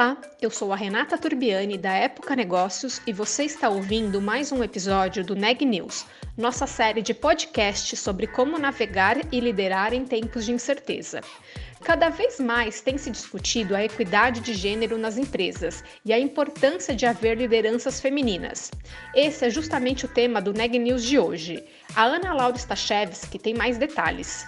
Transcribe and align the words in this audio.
Olá, 0.00 0.16
eu 0.40 0.50
sou 0.50 0.72
a 0.72 0.76
Renata 0.76 1.18
Turbiani 1.18 1.76
da 1.76 1.92
Época 1.92 2.34
Negócios 2.34 3.02
e 3.06 3.12
você 3.12 3.44
está 3.44 3.68
ouvindo 3.68 4.18
mais 4.18 4.50
um 4.50 4.64
episódio 4.64 5.22
do 5.22 5.36
Neg 5.36 5.62
News, 5.62 6.06
nossa 6.38 6.66
série 6.66 7.02
de 7.02 7.12
podcast 7.12 7.94
sobre 7.98 8.26
como 8.26 8.58
navegar 8.58 9.18
e 9.30 9.38
liderar 9.38 9.92
em 9.92 10.06
tempos 10.06 10.46
de 10.46 10.52
incerteza. 10.52 11.20
Cada 11.82 12.08
vez 12.08 12.40
mais 12.40 12.80
tem 12.80 12.96
se 12.96 13.10
discutido 13.10 13.76
a 13.76 13.84
equidade 13.84 14.40
de 14.40 14.54
gênero 14.54 14.96
nas 14.96 15.18
empresas 15.18 15.84
e 16.02 16.14
a 16.14 16.18
importância 16.18 16.96
de 16.96 17.04
haver 17.04 17.36
lideranças 17.36 18.00
femininas. 18.00 18.70
Esse 19.14 19.44
é 19.44 19.50
justamente 19.50 20.06
o 20.06 20.08
tema 20.08 20.40
do 20.40 20.54
Neg 20.54 20.78
News 20.78 21.04
de 21.04 21.18
hoje. 21.18 21.62
A 21.94 22.04
Ana 22.04 22.32
Laura 22.32 22.56
Stachewski 22.56 23.38
tem 23.38 23.52
mais 23.52 23.76
detalhes. 23.76 24.46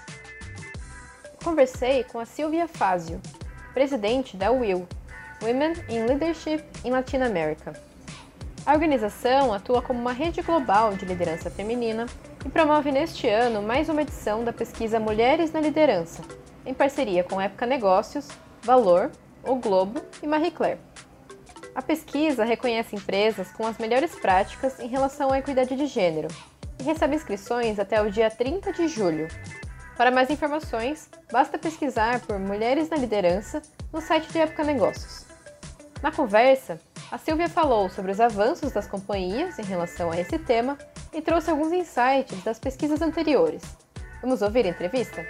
Conversei 1.44 2.04
com 2.04 2.18
a 2.18 2.24
Silvia 2.24 2.66
Fazio, 2.66 3.20
presidente 3.74 4.34
da 4.34 4.50
WIL, 4.50 4.88
Women 5.42 5.72
in 5.88 6.06
Leadership 6.06 6.62
in 6.84 6.90
Latin 6.90 7.22
America. 7.22 7.72
A 8.64 8.74
organização 8.74 9.52
atua 9.52 9.82
como 9.82 9.98
uma 9.98 10.12
rede 10.12 10.40
global 10.40 10.94
de 10.94 11.04
liderança 11.04 11.50
feminina 11.50 12.06
e 12.46 12.48
promove 12.48 12.92
neste 12.92 13.28
ano 13.28 13.60
mais 13.60 13.88
uma 13.88 14.02
edição 14.02 14.44
da 14.44 14.52
pesquisa 14.52 15.00
Mulheres 15.00 15.50
na 15.50 15.60
Liderança, 15.60 16.22
em 16.64 16.72
parceria 16.72 17.24
com 17.24 17.40
Época 17.40 17.66
Negócios, 17.66 18.28
Valor, 18.62 19.10
O 19.42 19.56
Globo 19.56 20.00
e 20.22 20.28
Marie 20.28 20.52
Claire. 20.52 20.78
A 21.74 21.82
pesquisa 21.82 22.44
reconhece 22.44 22.94
empresas 22.94 23.50
com 23.50 23.66
as 23.66 23.78
melhores 23.78 24.14
práticas 24.14 24.78
em 24.78 24.86
relação 24.86 25.32
à 25.32 25.40
equidade 25.40 25.74
de 25.74 25.86
gênero 25.86 26.28
e 26.78 26.84
recebe 26.84 27.16
inscrições 27.16 27.80
até 27.80 28.00
o 28.00 28.12
dia 28.12 28.30
30 28.30 28.72
de 28.72 28.86
julho. 28.86 29.26
Para 29.96 30.12
mais 30.12 30.30
informações, 30.30 31.08
basta 31.32 31.58
pesquisar 31.58 32.20
por 32.20 32.38
Mulheres 32.38 32.88
na 32.88 32.96
Liderança 32.96 33.60
no 33.92 34.00
site 34.00 34.30
de 34.30 34.38
Época 34.38 34.62
Negócios. 34.62 35.31
Na 36.02 36.10
conversa, 36.10 36.80
a 37.12 37.16
Silvia 37.16 37.48
falou 37.48 37.88
sobre 37.88 38.10
os 38.10 38.18
avanços 38.18 38.72
das 38.72 38.88
companhias 38.88 39.56
em 39.60 39.62
relação 39.62 40.10
a 40.10 40.18
esse 40.18 40.36
tema 40.36 40.76
e 41.12 41.22
trouxe 41.22 41.48
alguns 41.48 41.70
insights 41.70 42.42
das 42.42 42.58
pesquisas 42.58 43.00
anteriores. 43.00 43.62
Vamos 44.20 44.42
ouvir 44.42 44.66
a 44.66 44.70
entrevista? 44.70 45.24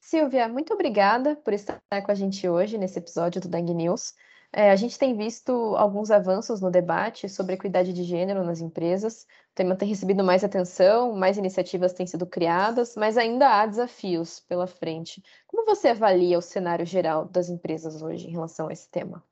Silvia, 0.00 0.48
muito 0.48 0.72
obrigada 0.72 1.36
por 1.36 1.52
estar 1.52 1.78
com 1.90 2.10
a 2.10 2.14
gente 2.14 2.48
hoje 2.48 2.78
nesse 2.78 2.98
episódio 2.98 3.38
do 3.42 3.48
Dang 3.48 3.74
News. 3.74 4.14
É, 4.52 4.70
a 4.70 4.76
gente 4.76 4.98
tem 4.98 5.16
visto 5.16 5.52
alguns 5.76 6.10
avanços 6.10 6.60
no 6.60 6.70
debate 6.70 7.28
sobre 7.28 7.54
equidade 7.54 7.92
de 7.92 8.04
gênero 8.04 8.44
nas 8.44 8.60
empresas. 8.60 9.22
O 9.52 9.54
tema 9.54 9.76
tem 9.76 9.88
recebido 9.88 10.24
mais 10.24 10.44
atenção, 10.44 11.14
mais 11.14 11.36
iniciativas 11.36 11.92
têm 11.92 12.06
sido 12.06 12.26
criadas, 12.26 12.94
mas 12.96 13.16
ainda 13.16 13.48
há 13.48 13.66
desafios 13.66 14.40
pela 14.40 14.66
frente. 14.66 15.22
Como 15.46 15.64
você 15.66 15.88
avalia 15.88 16.38
o 16.38 16.42
cenário 16.42 16.86
geral 16.86 17.26
das 17.26 17.48
empresas 17.48 18.00
hoje 18.02 18.26
em 18.26 18.32
relação 18.32 18.68
a 18.68 18.72
esse 18.72 18.88
tema? 18.88 19.22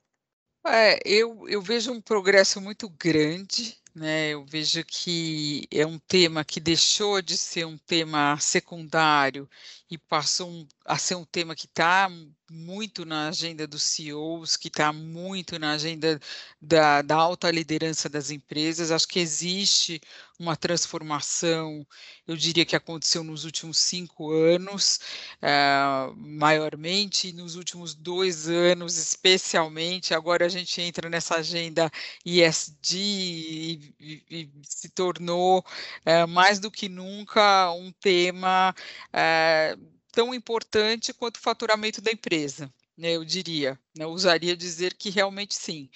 É, 0.67 0.99
eu, 1.05 1.49
eu 1.49 1.61
vejo 1.61 1.93
um 1.93 2.01
progresso 2.01 2.61
muito 2.61 2.89
grande 2.89 3.83
né? 3.95 4.31
Eu 4.31 4.45
vejo 4.45 4.85
que 4.85 5.69
é 5.71 5.87
um 5.87 5.99
tema 5.99 6.45
que 6.45 6.59
deixou 6.59 7.23
de 7.23 7.39
ser 7.39 7.65
um 7.65 7.79
tema 7.79 8.37
secundário 8.41 9.49
e 9.89 9.97
passou 9.97 10.67
a 10.85 10.99
ser 10.99 11.15
um 11.15 11.25
tema 11.25 11.55
que 11.55 11.67
está 11.67 12.11
muito 12.51 13.05
na 13.05 13.29
agenda 13.29 13.67
dos 13.67 13.83
CEOs, 13.83 14.57
que 14.57 14.69
está 14.69 14.93
muito 14.93 15.59
na 15.59 15.73
agenda 15.73 16.21
da, 16.61 17.03
da, 17.03 17.17
alta 17.17 17.51
liderança 17.51 18.09
das 18.09 18.31
empresas. 18.31 18.91
Acho 18.91 19.09
que 19.09 19.19
existe 19.19 20.01
uma 20.39 20.57
transformação, 20.57 21.87
eu 22.27 22.37
diria 22.37 22.65
que 22.65 22.77
aconteceu 22.77 23.23
nos 23.25 23.45
últimos 23.45 23.79
cinco 23.79 24.31
anos, 24.33 25.01
uh, 25.43 26.15
maiormente, 26.17 27.33
nos 27.33 27.55
últimos 27.57 27.95
dois 27.95 28.49
anos, 28.49 28.97
especialmente. 28.97 30.13
Agora 30.13 30.47
a 30.47 30.49
gente 30.49 30.81
entra 30.81 31.09
nessa 31.09 31.37
agenda 31.37 31.91
ISD 32.25 32.99
e, 32.99 33.95
e, 34.01 34.23
e 34.31 34.51
se 34.63 34.89
tornou 34.91 35.61
uh, 35.61 36.29
mais 36.29 36.59
do 36.59 36.71
que 36.71 36.89
nunca 36.89 37.73
um 37.73 37.93
tema. 37.93 38.75
Uh, 39.13 39.95
tão 40.15 40.35
importante 40.35 41.13
quanto 41.13 41.37
o 41.37 41.41
faturamento 41.41 42.01
da 42.01 42.13
empresa, 42.13 42.73
né, 42.97 43.17
eu 43.17 43.25
diria, 43.25 43.79
né, 43.97 44.07
usaria 44.07 44.57
dizer 44.57 44.95
que 44.95 45.11
realmente 45.11 45.55
sim. 45.55 45.91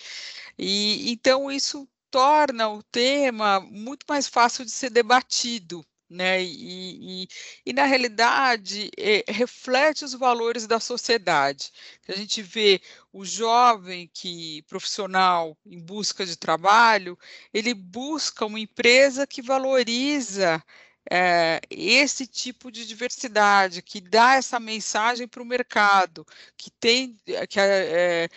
E 0.58 1.10
então 1.12 1.50
isso 1.50 1.88
torna 2.10 2.68
o 2.68 2.82
tema 2.82 3.60
muito 3.60 4.04
mais 4.08 4.26
fácil 4.26 4.64
de 4.64 4.70
ser 4.70 4.90
debatido, 4.90 5.84
né? 6.10 6.42
E, 6.42 7.24
e, 7.24 7.28
e 7.66 7.72
na 7.72 7.84
realidade 7.84 8.90
é, 8.96 9.24
reflete 9.28 10.04
os 10.04 10.14
valores 10.14 10.66
da 10.66 10.80
sociedade. 10.80 11.70
A 12.08 12.12
gente 12.12 12.40
vê 12.42 12.80
o 13.12 13.24
jovem 13.24 14.10
que 14.12 14.62
profissional 14.62 15.56
em 15.66 15.78
busca 15.80 16.24
de 16.24 16.36
trabalho, 16.36 17.18
ele 17.52 17.74
busca 17.74 18.46
uma 18.46 18.58
empresa 18.58 19.26
que 19.26 19.42
valoriza 19.42 20.62
é, 21.10 21.60
esse 21.70 22.26
tipo 22.26 22.70
de 22.70 22.86
diversidade, 22.86 23.82
que 23.82 24.00
dá 24.00 24.34
essa 24.34 24.60
mensagem 24.60 25.26
para 25.26 25.42
o 25.42 25.46
mercado, 25.46 26.26
que 26.56 26.70
tem, 26.70 27.16
que 27.48 27.60
é, 27.60 28.28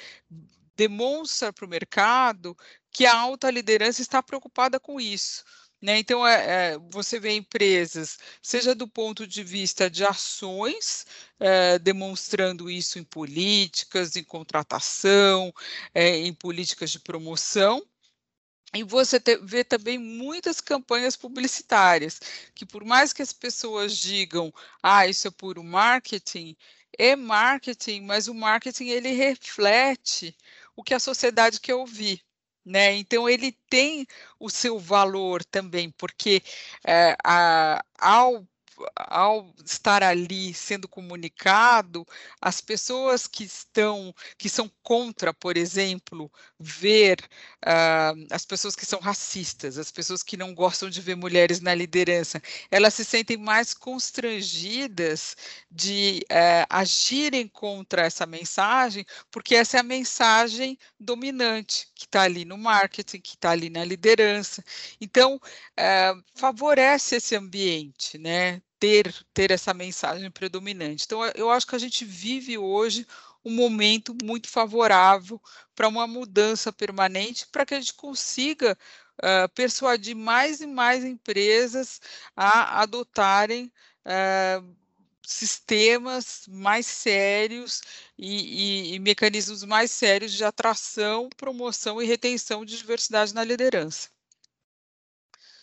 demonstra 0.75 1.51
para 1.53 1.65
o 1.65 1.69
mercado 1.69 2.57
que 2.91 3.05
a 3.05 3.15
alta 3.15 3.49
liderança 3.49 4.01
está 4.01 4.21
preocupada 4.21 4.79
com 4.79 4.99
isso. 4.99 5.43
Né? 5.81 5.97
Então, 5.97 6.25
é, 6.27 6.73
é, 6.73 6.77
você 6.91 7.19
vê 7.19 7.35
empresas, 7.35 8.19
seja 8.41 8.75
do 8.75 8.87
ponto 8.87 9.25
de 9.25 9.43
vista 9.43 9.89
de 9.89 10.05
ações, 10.05 11.07
é, 11.39 11.79
demonstrando 11.79 12.69
isso 12.69 12.99
em 12.99 13.03
políticas, 13.03 14.15
em 14.15 14.23
contratação, 14.23 15.51
em 15.95 16.31
políticas 16.33 16.91
de 16.91 16.99
promoção, 16.99 17.83
e 18.73 18.83
você 18.83 19.19
vê 19.41 19.63
também 19.63 19.97
muitas 19.97 20.61
campanhas 20.61 21.17
publicitárias, 21.17 22.19
que 22.55 22.65
por 22.65 22.85
mais 22.85 23.11
que 23.11 23.21
as 23.21 23.33
pessoas 23.33 23.97
digam, 23.97 24.53
ah, 24.81 25.07
isso 25.07 25.27
é 25.27 25.31
puro 25.31 25.63
marketing, 25.63 26.55
é 26.97 27.15
marketing, 27.15 28.01
mas 28.01 28.27
o 28.27 28.33
marketing 28.33 28.87
ele 28.87 29.11
reflete 29.11 30.35
o 30.75 30.83
que 30.83 30.93
a 30.93 30.99
sociedade 30.99 31.59
quer 31.59 31.75
ouvir. 31.75 32.21
Né? 32.63 32.93
Então 32.95 33.27
ele 33.27 33.51
tem 33.69 34.05
o 34.39 34.49
seu 34.49 34.77
valor 34.79 35.43
também, 35.43 35.89
porque 35.91 36.43
é, 36.85 37.15
a, 37.23 37.83
ao 37.99 38.47
ao 38.95 39.53
estar 39.65 40.03
ali 40.03 40.53
sendo 40.53 40.87
comunicado, 40.87 42.05
as 42.41 42.61
pessoas 42.61 43.27
que 43.27 43.43
estão, 43.43 44.13
que 44.37 44.49
são 44.49 44.71
contra, 44.83 45.33
por 45.33 45.57
exemplo, 45.57 46.31
ver 46.59 47.19
uh, 47.65 48.27
as 48.31 48.45
pessoas 48.45 48.75
que 48.75 48.85
são 48.85 48.99
racistas, 48.99 49.77
as 49.77 49.91
pessoas 49.91 50.23
que 50.23 50.37
não 50.37 50.53
gostam 50.53 50.89
de 50.89 51.01
ver 51.01 51.15
mulheres 51.15 51.59
na 51.61 51.73
liderança, 51.73 52.41
elas 52.69 52.93
se 52.93 53.05
sentem 53.05 53.37
mais 53.37 53.73
constrangidas 53.73 55.35
de 55.69 56.21
uh, 56.31 56.65
agirem 56.69 57.47
contra 57.47 58.03
essa 58.03 58.25
mensagem, 58.25 59.05
porque 59.29 59.55
essa 59.55 59.77
é 59.77 59.79
a 59.79 59.83
mensagem 59.83 60.77
dominante 60.99 61.87
que 61.95 62.05
está 62.05 62.23
ali 62.23 62.45
no 62.45 62.57
marketing, 62.57 63.19
que 63.21 63.35
está 63.35 63.51
ali 63.51 63.69
na 63.69 63.83
liderança. 63.85 64.63
Então, 64.99 65.35
uh, 65.35 66.23
favorece 66.35 67.15
esse 67.15 67.35
ambiente, 67.35 68.17
né? 68.17 68.61
Ter, 68.81 69.13
ter 69.31 69.51
essa 69.51 69.75
mensagem 69.75 70.31
predominante. 70.31 71.05
Então, 71.05 71.23
eu 71.35 71.51
acho 71.51 71.67
que 71.67 71.75
a 71.75 71.79
gente 71.79 72.03
vive 72.03 72.57
hoje 72.57 73.05
um 73.45 73.53
momento 73.53 74.15
muito 74.23 74.49
favorável 74.49 75.39
para 75.75 75.87
uma 75.87 76.07
mudança 76.07 76.73
permanente, 76.73 77.45
para 77.51 77.63
que 77.63 77.75
a 77.75 77.79
gente 77.79 77.93
consiga 77.93 78.75
uh, 79.19 79.47
persuadir 79.53 80.15
mais 80.15 80.61
e 80.61 80.67
mais 80.67 81.05
empresas 81.05 82.01
a 82.35 82.81
adotarem 82.81 83.71
uh, 84.03 84.75
sistemas 85.21 86.45
mais 86.47 86.87
sérios 86.87 87.81
e, 88.17 88.93
e, 88.93 88.95
e, 88.95 88.99
mecanismos 88.99 89.63
mais 89.63 89.91
sérios 89.91 90.33
de 90.33 90.43
atração, 90.43 91.29
promoção 91.37 92.01
e 92.01 92.05
retenção 92.05 92.65
de 92.65 92.75
diversidade 92.77 93.33
na 93.33 93.43
liderança. 93.43 94.09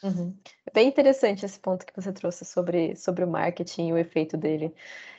Uhum. 0.02 0.36
É 0.64 0.70
bem 0.72 0.88
interessante 0.88 1.44
esse 1.44 1.58
ponto 1.58 1.84
que 1.84 1.94
você 1.94 2.12
trouxe 2.12 2.44
sobre, 2.44 2.94
sobre 2.94 3.24
o 3.24 3.28
marketing 3.28 3.88
e 3.88 3.92
o 3.92 3.98
efeito 3.98 4.36
dele. 4.36 4.72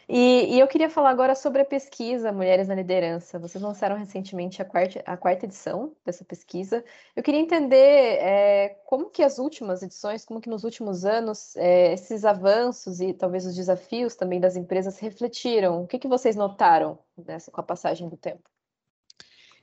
E, 0.07 0.55
e, 0.55 0.59
eu 0.59 0.67
queria 0.67 0.89
falar 0.89 1.11
agora 1.11 1.35
sobre 1.35 1.61
a 1.61 1.65
pesquisa 1.65 2.31
Mulheres 2.31 2.67
na 2.67 2.73
Liderança. 2.73 3.37
Vocês 3.37 3.61
lançaram 3.61 3.95
recentemente 3.95 4.59
a 4.59 4.65
quarta, 4.65 5.03
a 5.05 5.15
quarta 5.15 5.45
edição 5.45 5.95
dessa 6.03 6.25
pesquisa. 6.25 6.83
Eu 7.15 7.21
queria 7.21 7.39
entender 7.39 8.17
é, 8.19 8.69
como 8.85 9.09
que 9.11 9.21
as 9.21 9.37
últimas 9.37 9.83
edições, 9.83 10.25
como 10.25 10.41
que 10.41 10.49
nos 10.49 10.63
últimos 10.63 11.05
anos, 11.05 11.55
é, 11.57 11.93
esses 11.93 12.25
avanços 12.25 12.99
e 13.01 13.13
talvez 13.13 13.45
os 13.45 13.55
desafios 13.55 14.15
também 14.15 14.39
das 14.39 14.55
empresas 14.55 14.97
refletiram. 14.97 15.83
O 15.83 15.87
que, 15.87 15.99
que 15.99 16.07
vocês 16.07 16.35
notaram 16.35 16.97
nessa, 17.15 17.51
com 17.51 17.61
a 17.61 17.63
passagem 17.63 18.09
do 18.09 18.17
tempo? 18.17 18.49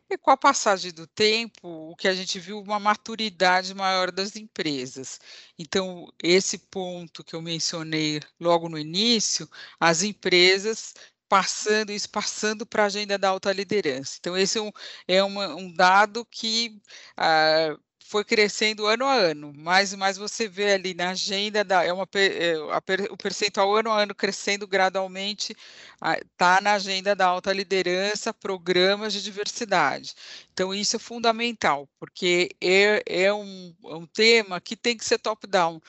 E 0.09 0.17
com 0.17 0.31
a 0.31 0.37
passagem 0.37 0.93
do 0.93 1.07
tempo, 1.07 1.69
o 1.91 1.97
que 1.97 2.07
a 2.07 2.15
gente 2.15 2.39
viu 2.39 2.61
uma 2.61 2.79
maturidade 2.79 3.75
maior 3.75 4.13
das 4.13 4.37
empresas. 4.37 5.21
Então, 5.59 6.09
esse 6.23 6.59
ponto 6.59 7.25
que 7.25 7.35
eu 7.35 7.43
mencionei 7.43 8.21
logo 8.39 8.69
no 8.69 8.79
início, 8.79 9.49
as 9.81 10.03
empresas 10.03 10.95
passando 11.29 11.91
isso 11.91 12.09
passando 12.09 12.65
para 12.65 12.85
a 12.85 12.87
agenda 12.87 13.19
da 13.19 13.31
alta 13.31 13.53
liderança. 13.53 14.17
Então, 14.21 14.37
esse 14.37 14.59
é 14.59 14.63
um, 14.63 14.71
é 15.09 15.23
uma, 15.25 15.57
um 15.57 15.73
dado 15.73 16.25
que 16.25 16.81
ah, 17.17 17.77
foi 18.09 18.25
crescendo 18.25 18.87
ano 18.87 19.05
a 19.05 19.15
ano, 19.15 19.53
mais 19.55 19.93
e 19.93 19.97
mais 19.97 20.17
você 20.17 20.49
vê 20.49 20.73
ali 20.75 20.95
na 20.95 21.11
agenda, 21.11 21.65
da, 21.65 21.85
é 21.85 21.93
uma, 21.93 22.09
é, 22.15 22.55
a, 22.55 23.13
o 23.13 23.17
percentual 23.17 23.75
ano 23.75 23.91
a 23.91 24.03
ano 24.03 24.15
crescendo 24.15 24.67
gradualmente, 24.67 25.57
está 26.33 26.61
na 26.61 26.75
agenda 26.75 27.17
da 27.17 27.27
alta 27.27 27.53
liderança, 27.53 28.33
programas 28.33 29.13
de 29.13 29.23
diversidade. 29.23 30.15
Então, 30.53 30.73
isso 30.73 30.97
é 30.97 30.99
fundamental, 30.99 31.89
porque 31.99 32.51
é, 32.61 33.03
é 33.07 33.33
um, 33.33 33.75
é 33.85 33.95
um 33.95 34.07
tema 34.07 34.61
que 34.61 34.77
tem 34.77 34.97
que 34.97 35.05
ser 35.05 35.19
top-down. 35.19 35.81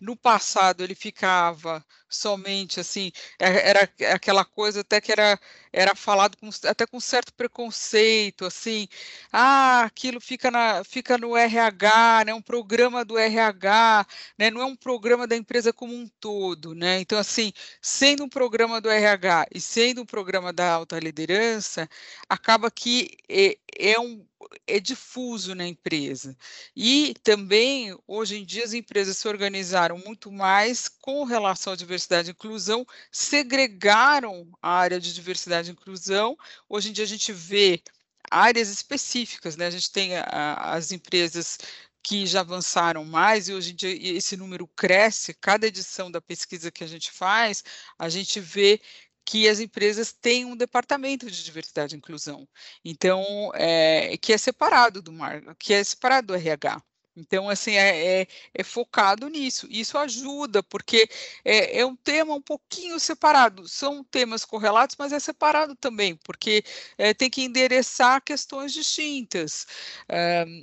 No 0.00 0.16
passado, 0.16 0.82
ele 0.82 0.94
ficava 0.94 1.84
somente 2.10 2.80
assim, 2.80 3.12
é, 3.38 3.70
era 3.70 3.88
aquela 4.12 4.44
coisa 4.44 4.80
até 4.80 5.00
que 5.00 5.12
era, 5.12 5.38
era 5.72 5.94
falado 5.94 6.36
com, 6.36 6.50
até 6.66 6.86
com 6.86 7.00
certo 7.00 7.32
preconceito, 7.34 8.44
assim, 8.44 8.88
ah, 9.32 9.82
aquilo 9.84 10.20
fica, 10.20 10.50
na, 10.50 10.82
fica 10.84 11.16
no 11.16 11.36
RH, 11.36 12.24
né, 12.26 12.34
um 12.34 12.42
programa 12.42 13.04
do 13.04 13.16
RH, 13.18 14.06
né, 14.38 14.50
não 14.50 14.60
é 14.60 14.64
um 14.66 14.76
programa 14.76 15.26
da 15.26 15.36
empresa 15.36 15.72
como 15.72 15.94
um 15.94 16.08
todo, 16.20 16.74
né, 16.74 17.00
então 17.00 17.18
assim, 17.18 17.52
sendo 17.80 18.24
um 18.24 18.28
programa 18.28 18.80
do 18.80 18.90
RH 18.90 19.46
e 19.54 19.60
sendo 19.60 20.02
um 20.02 20.06
programa 20.06 20.52
da 20.52 20.72
alta 20.72 20.98
liderança, 20.98 21.88
acaba 22.28 22.70
que 22.70 23.16
é, 23.28 23.56
é 23.78 23.98
um 24.00 24.24
é 24.66 24.80
difuso 24.80 25.54
na 25.54 25.66
empresa. 25.66 26.36
E 26.74 27.14
também, 27.22 27.96
hoje 28.06 28.36
em 28.36 28.44
dia, 28.44 28.64
as 28.64 28.72
empresas 28.72 29.18
se 29.18 29.28
organizaram 29.28 29.98
muito 29.98 30.30
mais 30.30 30.88
com 30.88 31.24
relação 31.24 31.72
à 31.72 31.76
diversidade 31.76 32.28
e 32.28 32.32
inclusão, 32.32 32.86
segregaram 33.10 34.48
a 34.62 34.70
área 34.70 35.00
de 35.00 35.14
diversidade 35.14 35.68
e 35.68 35.72
inclusão. 35.72 36.36
Hoje 36.68 36.90
em 36.90 36.92
dia, 36.92 37.04
a 37.04 37.08
gente 37.08 37.32
vê 37.32 37.82
áreas 38.30 38.68
específicas, 38.68 39.56
né? 39.56 39.66
A 39.66 39.70
gente 39.70 39.90
tem 39.90 40.16
a, 40.16 40.74
as 40.74 40.92
empresas 40.92 41.58
que 42.02 42.26
já 42.26 42.40
avançaram 42.40 43.04
mais 43.04 43.48
e 43.48 43.52
hoje 43.52 43.72
em 43.72 43.74
dia 43.74 44.16
esse 44.16 44.36
número 44.36 44.66
cresce, 44.66 45.34
cada 45.34 45.66
edição 45.66 46.10
da 46.10 46.20
pesquisa 46.20 46.70
que 46.70 46.82
a 46.82 46.86
gente 46.86 47.10
faz, 47.10 47.62
a 47.98 48.08
gente 48.08 48.40
vê 48.40 48.80
que 49.24 49.48
as 49.48 49.60
empresas 49.60 50.12
têm 50.12 50.44
um 50.44 50.56
departamento 50.56 51.30
de 51.30 51.44
diversidade 51.44 51.94
e 51.94 51.98
inclusão, 51.98 52.48
então, 52.84 53.24
é, 53.54 54.16
que 54.18 54.32
é 54.32 54.38
separado 54.38 55.02
do 55.02 55.12
mar, 55.12 55.42
que 55.56 55.72
é 55.74 55.84
separado 55.84 56.28
do 56.28 56.34
RH. 56.34 56.82
Então, 57.16 57.48
assim, 57.50 57.72
é, 57.72 58.22
é, 58.22 58.26
é, 58.54 58.64
focado 58.64 59.28
nisso. 59.28 59.66
Isso 59.70 59.98
ajuda, 59.98 60.62
porque 60.62 61.08
é, 61.44 61.80
é, 61.80 61.86
um 61.86 61.96
tema 61.96 62.34
um 62.34 62.40
pouquinho 62.42 62.98
separado. 63.00 63.68
São 63.68 64.04
temas 64.04 64.44
correlatos, 64.44 64.96
mas 64.98 65.12
é 65.12 65.18
separado 65.20 65.74
também, 65.76 66.16
porque 66.16 66.64
é, 66.96 67.12
tem 67.12 67.28
que 67.30 67.42
endereçar 67.42 68.22
questões 68.22 68.72
distintas 68.72 69.66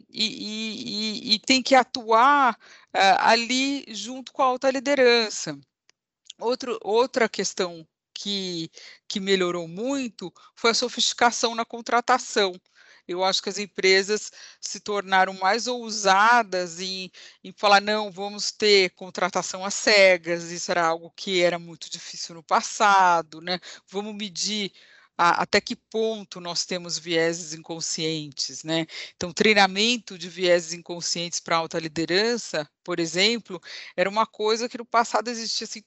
e, 0.10 1.32
e, 1.32 1.36
e, 1.36 1.40
tem 1.40 1.62
que 1.62 1.76
atuar 1.76 2.58
ali 3.20 3.86
junto 3.90 4.32
com 4.34 4.42
a 4.42 4.46
alta 4.46 4.72
liderança. 4.72 5.58
Outro, 6.40 6.78
outra 6.82 7.30
questão 7.30 7.88
que, 8.18 8.72
que 9.08 9.20
melhorou 9.20 9.68
muito 9.68 10.34
foi 10.56 10.72
a 10.72 10.74
sofisticação 10.74 11.54
na 11.54 11.64
contratação. 11.64 12.54
Eu 13.08 13.24
acho 13.24 13.42
que 13.42 13.50
as 13.50 13.58
empresas 13.58 14.32
se 14.60 14.80
tornaram 14.80 15.34
mais 15.34 15.68
ousadas 15.68 16.80
em, 16.80 17.12
em 17.44 17.54
falar, 17.54 17.80
não, 17.80 18.12
vamos 18.12 18.52
ter 18.52 18.90
contratação 18.96 19.64
às 19.64 19.76
cegas, 19.76 20.52
isso 20.52 20.72
era 20.72 20.86
algo 20.86 21.12
que 21.16 21.42
era 21.42 21.58
muito 21.60 21.90
difícil 21.90 22.36
no 22.36 22.44
passado, 22.44 23.40
né? 23.40 23.60
Vamos 23.88 24.14
medir 24.16 24.74
até 25.18 25.60
que 25.60 25.76
ponto 25.76 26.40
nós 26.40 26.66
temos 26.66 27.00
vieses 27.00 27.54
inconscientes, 27.54 28.64
né? 28.64 28.86
Então, 29.16 29.34
treinamento 29.34 30.18
de 30.18 30.30
vieses 30.30 30.74
inconscientes 30.74 31.40
para 31.40 31.58
alta 31.58 31.80
liderança, 31.80 32.70
por 32.84 33.00
exemplo, 33.00 33.60
era 33.96 34.10
uma 34.10 34.28
coisa 34.28 34.70
que 34.70 34.78
no 34.78 34.86
passado 34.86 35.30
existia 35.30 35.66
assim, 35.66 35.84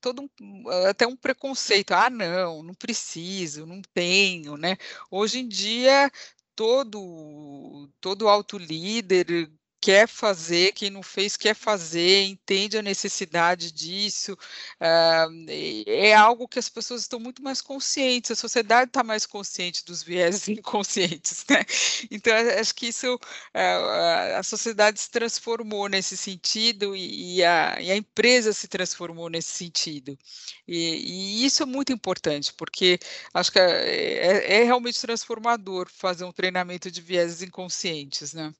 todo 0.00 0.22
um, 0.40 0.68
até 0.88 1.06
um 1.06 1.16
preconceito. 1.16 1.92
Ah, 1.92 2.10
não, 2.10 2.62
não 2.62 2.74
preciso, 2.74 3.66
não 3.66 3.80
tenho, 3.94 4.56
né? 4.56 4.76
Hoje 5.10 5.40
em 5.40 5.48
dia 5.48 6.10
todo 6.56 7.88
todo 8.00 8.28
alto 8.28 8.58
líder 8.58 9.50
quer 9.80 10.08
fazer, 10.08 10.72
quem 10.72 10.90
não 10.90 11.02
fez 11.02 11.36
quer 11.36 11.54
fazer, 11.54 12.24
entende 12.24 12.76
a 12.76 12.82
necessidade 12.82 13.72
disso, 13.72 14.32
uh, 14.32 15.50
é 15.86 16.12
algo 16.14 16.48
que 16.48 16.58
as 16.58 16.68
pessoas 16.68 17.02
estão 17.02 17.20
muito 17.20 17.42
mais 17.42 17.60
conscientes, 17.60 18.30
a 18.30 18.34
sociedade 18.34 18.90
está 18.90 19.04
mais 19.04 19.24
consciente 19.26 19.84
dos 19.84 20.02
viés 20.02 20.48
inconscientes, 20.48 21.44
né? 21.48 21.64
Então, 22.10 22.32
acho 22.60 22.74
que 22.74 22.88
isso, 22.88 23.14
uh, 23.14 24.38
a 24.38 24.42
sociedade 24.42 25.00
se 25.00 25.10
transformou 25.10 25.88
nesse 25.88 26.16
sentido 26.16 26.96
e, 26.96 27.36
e, 27.38 27.44
a, 27.44 27.80
e 27.80 27.90
a, 27.90 27.96
empresa 27.96 28.52
se 28.52 28.68
transformou 28.68 29.28
nesse 29.28 29.50
sentido. 29.50 30.18
E, 30.66 31.42
e, 31.42 31.46
isso 31.46 31.62
é 31.62 31.66
muito 31.66 31.92
importante, 31.92 32.52
porque 32.54 32.98
acho 33.32 33.52
que 33.52 33.58
é, 33.58 33.62
é, 33.62 34.60
é 34.60 34.64
realmente 34.64 35.00
transformador 35.00 35.88
fazer 35.90 36.24
um 36.24 36.32
treinamento 36.32 36.90
de 36.90 37.00
viés 37.00 37.42
inconscientes, 37.42 38.32
né? 38.34 38.52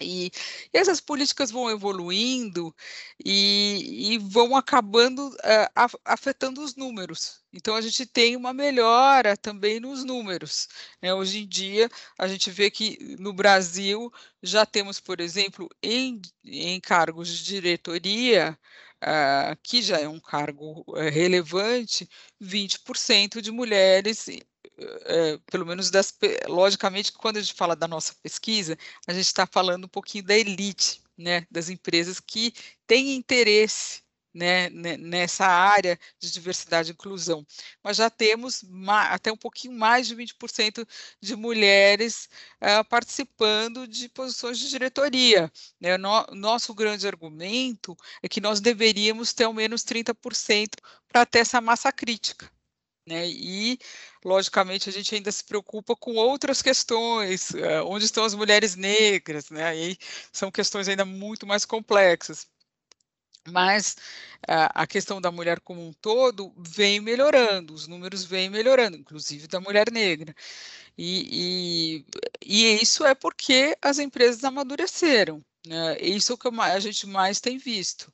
E, 0.00 0.26
e, 0.72 0.78
essas 0.78 1.00
políticas 1.00 1.50
vão 1.50 1.70
evoluindo 1.70 2.74
e, 3.24 4.14
e 4.14 4.18
vão 4.18 4.56
acabando 4.56 5.28
uh, 5.28 5.98
afetando 6.04 6.62
os 6.62 6.76
números. 6.76 7.40
Então, 7.52 7.74
a 7.74 7.80
gente 7.80 8.06
tem 8.06 8.36
uma 8.36 8.52
melhora 8.52 9.36
também 9.36 9.80
nos 9.80 10.04
números. 10.04 10.68
Né? 11.02 11.12
Hoje 11.12 11.40
em 11.40 11.48
dia, 11.48 11.88
a 12.18 12.28
gente 12.28 12.50
vê 12.50 12.70
que 12.70 13.16
no 13.18 13.32
Brasil 13.32 14.12
já 14.42 14.64
temos, 14.66 15.00
por 15.00 15.20
exemplo, 15.20 15.68
em, 15.82 16.20
em 16.44 16.80
cargos 16.80 17.28
de 17.28 17.44
diretoria, 17.44 18.58
uh, 19.02 19.56
que 19.62 19.82
já 19.82 19.98
é 19.98 20.08
um 20.08 20.20
cargo 20.20 20.84
uh, 20.86 20.94
relevante, 21.10 22.08
20% 22.40 23.40
de 23.40 23.50
mulheres 23.50 24.28
é, 25.04 25.38
pelo 25.50 25.66
menos 25.66 25.90
das, 25.90 26.16
logicamente, 26.46 27.12
quando 27.12 27.38
a 27.38 27.40
gente 27.40 27.54
fala 27.54 27.74
da 27.74 27.88
nossa 27.88 28.14
pesquisa, 28.22 28.76
a 29.06 29.12
gente 29.12 29.26
está 29.26 29.46
falando 29.46 29.84
um 29.84 29.88
pouquinho 29.88 30.24
da 30.24 30.36
elite, 30.36 31.02
né, 31.16 31.46
das 31.50 31.68
empresas 31.68 32.20
que 32.20 32.54
têm 32.86 33.14
interesse 33.14 34.02
né, 34.32 34.68
nessa 34.70 35.46
área 35.46 35.98
de 36.20 36.30
diversidade 36.30 36.90
e 36.90 36.92
inclusão. 36.92 37.44
Mas 37.82 37.96
já 37.96 38.08
temos 38.08 38.64
até 39.10 39.32
um 39.32 39.36
pouquinho 39.36 39.74
mais 39.74 40.06
de 40.06 40.14
20% 40.14 40.86
de 41.20 41.34
mulheres 41.34 42.28
uh, 42.62 42.84
participando 42.88 43.88
de 43.88 44.08
posições 44.08 44.58
de 44.58 44.68
diretoria. 44.68 45.50
Né? 45.80 45.96
No, 45.96 46.24
nosso 46.32 46.72
grande 46.72 47.06
argumento 47.06 47.96
é 48.22 48.28
que 48.28 48.40
nós 48.40 48.60
deveríamos 48.60 49.32
ter 49.32 49.44
ao 49.44 49.52
menos 49.52 49.82
30% 49.82 50.74
para 51.08 51.26
ter 51.26 51.40
essa 51.40 51.60
massa 51.60 51.90
crítica. 51.90 52.48
Né? 53.08 53.28
E, 53.28 53.78
logicamente, 54.24 54.88
a 54.88 54.92
gente 54.92 55.14
ainda 55.14 55.32
se 55.32 55.44
preocupa 55.44 55.96
com 55.96 56.14
outras 56.16 56.62
questões, 56.62 57.50
uh, 57.50 57.84
onde 57.86 58.04
estão 58.04 58.24
as 58.24 58.34
mulheres 58.34 58.76
negras, 58.76 59.50
né? 59.50 59.64
Aí 59.64 59.96
são 60.32 60.50
questões 60.50 60.88
ainda 60.88 61.04
muito 61.04 61.46
mais 61.46 61.64
complexas. 61.64 62.46
Mas 63.50 63.96
a 64.46 64.86
questão 64.86 65.20
da 65.20 65.30
mulher 65.32 65.60
como 65.60 65.86
um 65.86 65.92
todo 65.92 66.52
vem 66.58 67.00
melhorando, 67.00 67.74
os 67.74 67.86
números 67.86 68.24
vêm 68.24 68.50
melhorando, 68.50 68.96
inclusive 68.96 69.46
da 69.48 69.60
mulher 69.60 69.90
negra. 69.90 70.34
E, 70.96 72.04
e, 72.44 72.74
e 72.76 72.82
isso 72.82 73.04
é 73.06 73.14
porque 73.14 73.76
as 73.82 73.98
empresas 73.98 74.44
amadureceram. 74.44 75.44
Né? 75.66 75.98
Isso 76.00 76.32
é 76.32 76.34
o 76.34 76.38
que 76.38 76.48
a 76.48 76.80
gente 76.80 77.06
mais 77.06 77.40
tem 77.40 77.58
visto. 77.58 78.12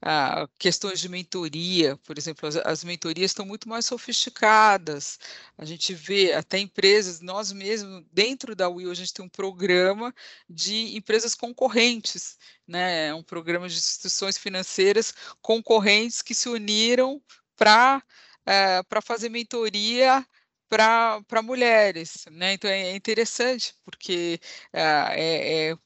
Ah, 0.00 0.48
questões 0.58 1.00
de 1.00 1.08
mentoria, 1.08 1.96
por 1.98 2.18
exemplo, 2.18 2.48
as, 2.48 2.56
as, 2.56 2.84
mentorias 2.84 3.30
estão 3.30 3.46
muito 3.46 3.68
mais 3.68 3.86
sofisticadas. 3.86 5.18
A 5.56 5.64
gente 5.64 5.94
vê 5.94 6.32
até 6.32 6.58
empresas, 6.58 7.20
nós 7.20 7.50
mesmos, 7.50 8.04
dentro 8.12 8.54
da 8.54 8.68
Will, 8.68 8.90
a 8.90 8.94
gente 8.94 9.12
tem 9.12 9.24
um 9.24 9.28
programa 9.28 10.14
de 10.48 10.96
empresas 10.96 11.34
concorrentes, 11.34 12.36
né? 12.66 13.08
É 13.08 13.14
um 13.14 13.22
programa 13.22 13.68
de 13.68 13.76
instituições 13.76 14.38
financeiras 14.38 15.14
concorrentes 15.40 16.22
que 16.22 16.34
se 16.34 16.48
uniram 16.48 17.22
para 17.56 18.02
é, 18.46 18.82
para 18.84 19.00
fazer 19.00 19.28
mentoria 19.28 20.24
para 20.68 21.42
mulheres, 21.42 22.24
né? 22.30 22.54
Então 22.54 22.70
é, 22.70 22.94
interessante 22.96 23.74
porque 23.84 24.40
é, 24.72 25.70
é, 25.70 25.76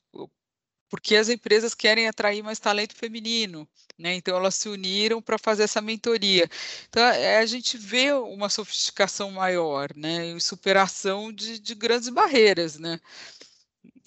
porque 0.88 1.16
as 1.16 1.28
empresas 1.28 1.74
querem 1.74 2.06
atrair 2.08 2.42
mais 2.42 2.58
talento 2.58 2.94
feminino, 2.94 3.68
né? 3.98 4.14
Então 4.14 4.36
elas 4.36 4.54
se 4.54 4.68
uniram 4.68 5.20
para 5.22 5.38
fazer 5.38 5.64
essa 5.64 5.80
mentoria. 5.80 6.48
Então 6.88 7.02
é, 7.02 7.38
a 7.38 7.46
gente 7.46 7.76
vê 7.76 8.12
uma 8.12 8.48
sofisticação 8.48 9.30
maior, 9.30 9.90
né? 9.96 10.26
E 10.28 10.40
superação 10.40 11.32
de, 11.32 11.58
de 11.58 11.74
grandes 11.74 12.08
barreiras, 12.08 12.78
né? 12.78 13.00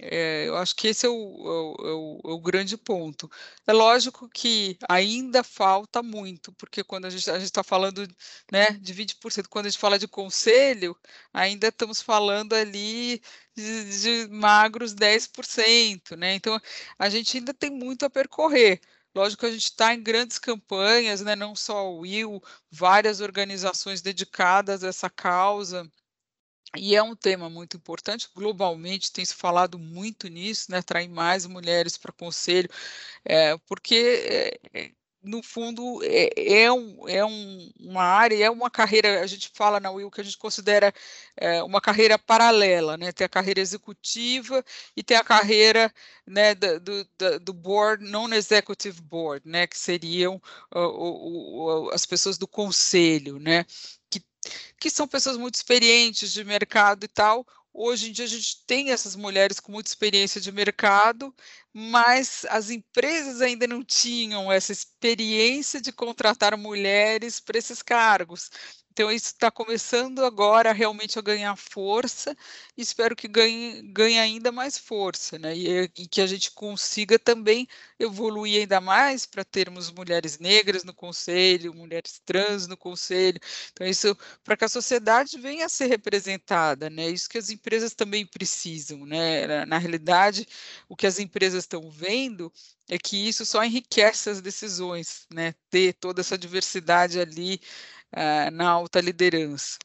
É, 0.02 0.48
eu 0.48 0.56
acho 0.58 0.76
que 0.76 0.88
esse 0.88 1.06
é 1.06 1.10
o, 1.10 1.14
é, 1.14 1.92
o, 1.92 2.22
é 2.26 2.34
o, 2.34 2.40
grande 2.40 2.78
ponto. 2.78 3.30
É 3.68 3.74
lógico 3.74 4.30
que 4.30 4.78
ainda 4.88 5.44
falta 5.44 6.02
muito, 6.02 6.54
porque 6.54 6.84
quando 6.84 7.06
a 7.06 7.10
gente 7.10 7.30
está 7.30 7.64
falando 7.64 8.08
né, 8.52 8.72
de 8.72 8.94
20%, 8.94 9.48
quando 9.50 9.66
a 9.66 9.70
gente 9.70 9.80
fala 9.80 10.00
de 10.00 10.08
conselho, 10.08 10.96
ainda 11.34 11.68
estamos 11.68 12.02
falando 12.02 12.54
ali 12.54 13.22
de, 13.56 14.26
de 14.26 14.28
magros 14.32 14.94
10%, 14.96 16.16
né? 16.18 16.36
Então 16.36 16.60
a 16.98 17.10
gente 17.10 17.38
ainda 17.38 17.54
tem 17.54 17.70
muito 17.70 18.06
a 18.06 18.10
percorrer. 18.10 18.80
Lógico 19.14 19.42
que 19.42 19.48
a 19.48 19.52
gente 19.52 19.66
está 19.66 19.94
em 19.94 20.02
grandes 20.04 20.38
campanhas, 20.38 21.22
né? 21.22 21.36
não 21.36 21.56
só 21.56 21.92
o 21.92 22.00
Will, 22.02 22.42
várias 22.72 23.20
organizações 23.22 24.02
dedicadas 24.02 24.84
a 24.84 24.88
essa 24.88 25.10
causa. 25.10 25.90
E 26.78 26.96
é 26.96 27.02
um 27.02 27.16
tema 27.16 27.50
muito 27.50 27.78
importante, 27.78 28.30
globalmente 28.36 29.12
tem 29.12 29.26
se 29.26 29.34
falado 29.34 29.80
muito 29.80 30.28
nisso, 30.28 30.72
né, 30.72 30.78
atrair 30.80 31.10
mais 31.10 31.46
mulheres 31.46 31.98
para 31.98 32.12
conselho, 32.12 32.70
é, 33.26 33.58
porque 33.68 34.60
é, 34.74 34.92
no 35.22 35.44
fundo, 35.44 36.02
é, 36.04 36.30
é, 36.64 36.72
um, 36.72 37.08
é 37.08 37.26
um, 37.26 37.72
uma 37.80 38.04
área, 38.04 38.46
é 38.46 38.50
uma 38.50 38.70
carreira, 38.70 39.22
a 39.22 39.28
gente 39.28 39.52
fala 39.54 39.80
na 39.80 39.92
Will 39.92 40.10
que 40.10 40.22
a 40.22 40.24
gente 40.24 40.38
considera 40.38 40.94
é, 41.36 41.62
uma 41.64 41.82
carreira 41.82 42.18
paralela, 42.18 42.98
né? 42.98 43.12
Tem 43.12 43.26
a 43.26 43.30
carreira 43.30 43.60
executiva 43.60 44.64
e 44.96 45.04
tem 45.04 45.18
a 45.18 45.24
carreira 45.24 45.94
né, 46.26 46.56
do, 46.56 46.80
do, 46.80 47.40
do 47.42 47.54
board, 47.54 48.04
non-executive 48.10 49.02
board, 49.02 49.48
né? 49.48 49.68
Que 49.68 49.78
seriam 49.78 50.42
uh, 50.74 51.90
as 51.92 52.06
pessoas 52.06 52.38
do 52.38 52.48
conselho, 52.48 53.40
né? 53.40 53.66
Que, 54.80 54.90
são 54.90 55.08
pessoas 55.08 55.38
muito 55.38 55.56
experientes 55.56 56.32
de 56.32 56.44
mercado 56.44 57.04
e 57.04 57.08
tal, 57.08 57.46
Hoje 57.74 58.10
em 58.10 58.12
dia 58.12 58.26
a 58.26 58.28
gente 58.28 58.66
tem 58.66 58.92
essas 58.92 59.16
mulheres 59.16 59.60
com 59.60 59.72
muita 59.72 59.90
experiência 59.90 60.42
de 60.42 60.52
mercado, 60.52 61.34
mas 61.74 62.46
as 62.50 62.70
empresas 62.70 63.42
ainda 63.42 63.68
não 63.68 63.84
tinham 63.84 64.52
essa 64.52 64.72
experiência 64.72 65.80
de 65.80 65.92
contratar 65.92 66.58
mulheres 66.58 67.40
para 67.40 67.58
esses 67.58 67.82
cargos. 67.82 68.50
Então, 68.92 69.10
isso 69.12 69.28
está 69.28 69.50
começando 69.50 70.26
agora 70.26 70.74
realmente 70.74 71.18
a 71.18 71.22
ganhar 71.22 71.56
força 71.56 72.36
e 72.76 72.82
espero 72.82 73.16
que 73.16 73.28
ganhe, 73.30 73.82
ganhe 73.94 74.20
ainda 74.20 74.52
mais 74.52 74.78
força, 74.78 75.40
né? 75.40 75.56
E, 75.56 75.84
e 75.98 76.08
que 76.08 76.20
a 76.20 76.28
gente 76.28 76.52
consiga 76.52 77.18
também 77.18 77.68
evoluir 77.98 78.60
ainda 78.62 78.82
mais 78.82 79.26
para 79.26 79.46
termos 79.46 79.90
mulheres 79.92 80.38
negras 80.40 80.84
no 80.84 80.94
conselho, 80.94 81.74
mulheres 81.74 82.20
trans 82.26 82.68
no 82.68 82.76
conselho. 82.76 83.40
Então, 83.72 83.88
isso 83.88 84.18
para 84.44 84.58
que 84.58 84.66
a 84.66 84.70
sociedade 84.70 85.40
venha 85.40 85.68
a 85.68 85.70
ser 85.70 85.88
representada, 85.88 86.90
né? 86.90 87.08
Isso 87.10 87.30
que 87.30 87.38
as 87.38 87.50
empresas 87.50 87.94
também 87.94 88.26
precisam, 88.26 89.06
né? 89.06 89.48
Na, 89.48 89.66
na 89.66 89.78
realidade, 89.78 90.46
o 90.90 90.96
que 90.96 91.08
as 91.08 91.20
empresas 91.20 91.64
estão 91.64 91.90
vendo 91.90 92.52
é 92.90 92.98
que 92.98 93.16
isso 93.30 93.46
só 93.46 93.64
enriquece 93.64 94.30
as 94.30 94.42
decisões, 94.42 95.26
né? 95.32 95.54
Ter 95.70 95.94
toda 95.94 96.22
essa 96.22 96.38
diversidade 96.38 97.20
ali 97.20 97.62
uh, 98.16 98.52
na 98.52 98.70
alta 98.70 99.02
liderança. 99.02 99.78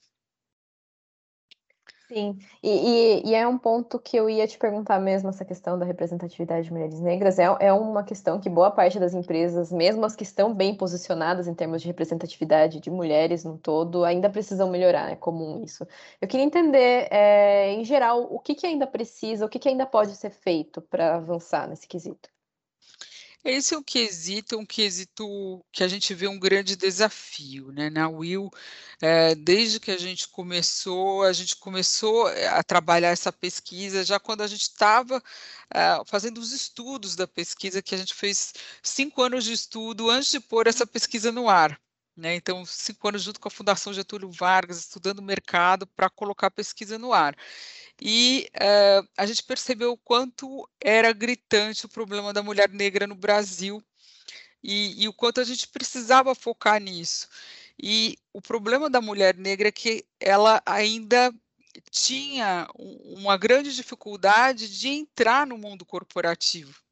Sim, 2.06 2.38
e, 2.62 2.68
e, 2.68 3.30
e, 3.30 3.34
é 3.34 3.48
um 3.48 3.56
ponto 3.56 3.98
que 3.98 4.14
eu 4.16 4.28
ia 4.28 4.46
te 4.46 4.58
perguntar 4.58 5.00
mesmo, 5.00 5.30
essa 5.30 5.44
questão 5.44 5.78
da 5.78 5.86
representatividade 5.86 6.66
de 6.66 6.72
mulheres 6.72 7.00
negras, 7.00 7.38
é, 7.38 7.44
é 7.60 7.72
uma 7.72 8.04
questão 8.04 8.38
que 8.38 8.48
boa 8.50 8.70
parte 8.70 9.00
das 9.00 9.14
empresas, 9.14 9.72
mesmo 9.72 10.04
as 10.04 10.14
que 10.14 10.22
estão 10.22 10.54
bem 10.54 10.76
posicionadas 10.76 11.48
em 11.48 11.54
termos 11.54 11.80
de 11.80 11.88
representatividade 11.88 12.78
de 12.78 12.90
mulheres 12.90 13.42
no 13.42 13.56
todo, 13.56 14.04
ainda 14.04 14.28
precisam 14.28 14.70
melhorar, 14.70 15.12
é 15.12 15.16
comum 15.16 15.64
isso. 15.64 15.86
Eu 16.20 16.28
queria 16.28 16.44
entender, 16.44 17.08
é, 17.10 17.72
em 17.72 17.84
geral, 17.84 18.22
o 18.30 18.38
que, 18.38 18.54
que 18.54 18.66
ainda 18.66 18.86
precisa, 18.86 19.46
o 19.46 19.48
que, 19.48 19.58
que 19.58 19.68
ainda 19.68 19.86
pode 19.86 20.14
ser 20.14 20.30
feito 20.30 20.82
para 20.82 21.16
avançar 21.16 21.66
nesse 21.66 21.88
quesito. 21.88 22.33
Esse 23.44 23.74
é 23.74 23.78
um 23.78 23.82
quesito, 23.82 24.58
um 24.58 24.64
quesito 24.64 25.62
que 25.70 25.84
a 25.84 25.88
gente 25.88 26.14
vê 26.14 26.26
um 26.26 26.38
grande 26.38 26.74
desafio, 26.76 27.70
né? 27.72 27.90
Na 27.90 28.08
Will, 28.08 28.50
é, 29.02 29.34
desde 29.34 29.78
que 29.78 29.90
a 29.90 29.98
gente 29.98 30.28
começou, 30.28 31.22
a 31.22 31.32
gente 31.32 31.56
começou 31.56 32.28
eh, 32.30 32.46
a 32.48 32.62
trabalhar 32.62 33.10
essa 33.10 33.30
pesquisa 33.30 34.02
já 34.02 34.18
quando 34.18 34.40
a 34.42 34.46
gente 34.46 34.62
estava 34.62 35.22
é, 35.70 36.02
fazendo 36.06 36.38
os 36.38 36.52
estudos 36.52 37.16
da 37.16 37.26
pesquisa, 37.26 37.82
que 37.82 37.94
a 37.94 37.98
gente 37.98 38.14
fez 38.14 38.54
cinco 38.82 39.22
anos 39.22 39.44
de 39.44 39.52
estudo 39.52 40.08
antes 40.10 40.30
de 40.30 40.40
pôr 40.40 40.66
essa 40.66 40.86
pesquisa 40.86 41.30
no 41.30 41.48
ar. 41.48 41.78
Né? 42.16 42.36
Então, 42.36 42.64
cinco 42.64 43.08
anos 43.08 43.22
junto 43.22 43.40
com 43.40 43.48
a 43.48 43.50
Fundação 43.50 43.92
Getúlio 43.92 44.30
Vargas, 44.30 44.78
estudando 44.78 45.18
o 45.18 45.22
mercado 45.22 45.86
para 45.86 46.08
colocar 46.08 46.46
a 46.46 46.50
pesquisa 46.50 46.96
no 46.96 47.12
ar 47.12 47.36
e 48.00 48.48
uh, 48.56 49.08
a 49.16 49.26
gente 49.26 49.42
percebeu 49.42 49.92
o 49.92 49.98
quanto 49.98 50.68
era 50.80 51.12
gritante 51.12 51.86
o 51.86 51.88
problema 51.88 52.32
da 52.32 52.42
mulher 52.42 52.68
negra 52.68 53.06
no 53.06 53.14
Brasil 53.14 53.82
e, 54.62 55.02
e, 55.04 55.08
o 55.08 55.12
quanto 55.12 55.40
a 55.40 55.44
gente 55.44 55.68
precisava 55.68 56.34
focar 56.34 56.80
nisso. 56.80 57.28
E 57.80 58.16
o 58.32 58.40
problema 58.40 58.88
da 58.88 59.00
mulher 59.00 59.36
negra 59.36 59.68
é 59.68 59.72
que 59.72 60.06
ela 60.18 60.62
ainda 60.64 61.32
tinha 61.90 62.66
uma 62.76 63.36
grande 63.36 63.74
dificuldade 63.74 64.68
de 64.78 64.88
entrar 64.88 65.46
no 65.46 65.58
mundo 65.58 65.84
corporativo. 65.84 66.83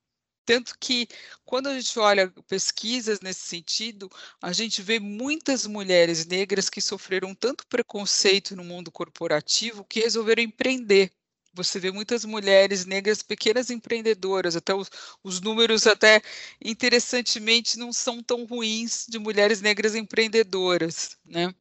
Tanto 0.45 0.75
que, 0.79 1.07
quando 1.45 1.69
a 1.69 1.79
gente 1.79 1.99
olha 1.99 2.31
pesquisas 2.49 3.21
nesse 3.21 3.43
sentido, 3.43 4.09
a 4.41 4.53
gente 4.53 4.83
vê 4.83 4.99
muitas 4.99 5.67
mulheres 5.67 6.27
negras 6.27 6.69
que 6.69 6.81
sofreram 6.81 7.35
tanto 7.35 7.67
preconceito 7.67 8.57
no 8.57 8.65
mundo 8.65 8.91
corporativo 8.91 9.85
que 9.85 10.01
resolveram 10.01 10.43
empreender. 10.43 11.13
Você 11.55 11.79
vê 11.79 11.91
muitas 11.93 12.25
mulheres 12.25 12.87
negras, 12.87 13.23
pequenas 13.23 13.69
empreendedoras, 13.71 14.57
até 14.57 14.75
os, 14.75 14.91
os 15.23 15.41
números 15.41 15.87
até 15.87 16.23
interessantemente 16.65 17.79
não 17.79 17.93
são 17.93 18.23
tão 18.23 18.45
ruins 18.45 19.07
de 19.09 19.19
mulheres 19.19 19.61
negras 19.61 19.95
empreendedoras, 19.95 21.17
né? 21.25 21.55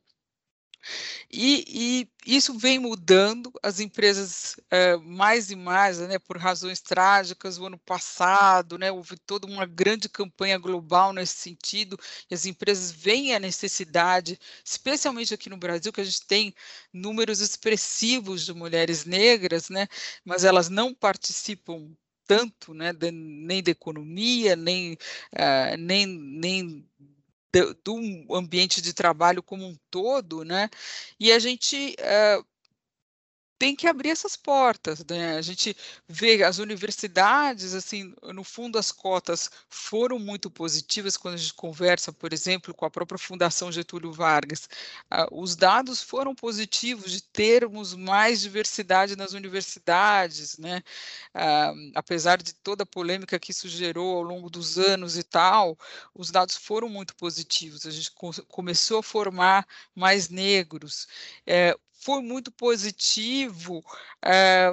E, 1.33 1.63
e, 2.25 2.35
isso 2.35 2.57
vem 2.57 2.77
mudando, 2.77 3.53
as 3.63 3.79
empresas 3.79 4.57
é, 4.69 4.97
mais 4.97 5.49
e 5.49 5.55
mais, 5.55 5.97
né, 5.99 6.19
por 6.19 6.37
razões 6.37 6.81
trágicas, 6.81 7.57
o 7.57 7.65
ano 7.65 7.77
passado, 7.77 8.77
né, 8.77 8.91
houve 8.91 9.17
toda 9.17 9.47
uma 9.47 9.65
grande 9.65 10.09
campanha 10.09 10.57
global 10.57 11.13
nesse 11.13 11.35
sentido, 11.35 11.97
e 12.29 12.33
as 12.35 12.45
empresas 12.45 12.91
veem 12.91 13.33
a 13.33 13.39
necessidade, 13.39 14.37
especialmente 14.63 15.33
aqui 15.33 15.49
no 15.49 15.55
Brasil, 15.57 15.93
que 15.93 16.01
a 16.01 16.03
gente 16.03 16.25
tem 16.27 16.53
números 16.91 17.39
expressivos 17.39 18.45
de 18.45 18.53
mulheres 18.53 19.05
negras, 19.05 19.69
né, 19.69 19.87
mas 20.25 20.43
elas 20.43 20.67
não 20.67 20.93
participam 20.93 21.95
tanto, 22.27 22.73
né, 22.73 22.91
de, 22.91 23.09
nem 23.11 23.63
da 23.63 23.71
economia, 23.71 24.55
nem, 24.55 24.93
uh, 25.33 25.77
nem, 25.77 26.05
nem 26.05 26.85
do, 27.53 27.73
do 27.83 28.35
ambiente 28.35 28.81
de 28.81 28.93
trabalho 28.93 29.43
como 29.43 29.65
um 29.67 29.77
todo, 29.89 30.43
né? 30.43 30.69
E 31.19 31.31
a 31.31 31.39
gente 31.39 31.95
uh, 31.99 32.45
tem 33.61 33.75
que 33.75 33.85
abrir 33.85 34.09
essas 34.09 34.35
portas, 34.35 35.05
né? 35.05 35.37
A 35.37 35.41
gente 35.43 35.77
vê 36.07 36.43
as 36.43 36.57
universidades, 36.57 37.75
assim, 37.75 38.11
no 38.33 38.43
fundo 38.43 38.79
as 38.79 38.91
cotas 38.91 39.51
foram 39.69 40.17
muito 40.17 40.49
positivas 40.49 41.15
quando 41.15 41.35
a 41.35 41.37
gente 41.37 41.53
conversa, 41.53 42.11
por 42.11 42.33
exemplo, 42.33 42.73
com 42.73 42.85
a 42.85 42.89
própria 42.89 43.19
Fundação 43.19 43.71
Getúlio 43.71 44.11
Vargas. 44.11 44.67
Ah, 45.11 45.27
os 45.31 45.55
dados 45.55 46.01
foram 46.01 46.33
positivos 46.33 47.11
de 47.11 47.21
termos 47.21 47.93
mais 47.93 48.41
diversidade 48.41 49.15
nas 49.15 49.33
universidades, 49.33 50.57
né? 50.57 50.81
Ah, 51.31 51.71
apesar 51.93 52.41
de 52.41 52.53
toda 52.55 52.81
a 52.81 52.85
polêmica 52.85 53.37
que 53.37 53.51
isso 53.51 53.69
gerou 53.69 54.17
ao 54.17 54.23
longo 54.23 54.49
dos 54.49 54.79
anos 54.79 55.19
e 55.19 55.23
tal, 55.23 55.77
os 56.15 56.31
dados 56.31 56.55
foram 56.57 56.89
muito 56.89 57.15
positivos. 57.15 57.85
A 57.85 57.91
gente 57.91 58.11
começou 58.47 58.97
a 58.99 59.03
formar 59.03 59.67
mais 59.93 60.29
negros. 60.29 61.07
É, 61.45 61.75
foi 62.03 62.21
muito 62.21 62.51
positivo 62.51 63.83
é, 64.23 64.71